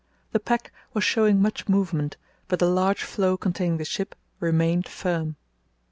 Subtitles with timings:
[0.31, 2.17] The pack was showing much movement,
[2.47, 5.35] but the large floe containing the ship remained firm.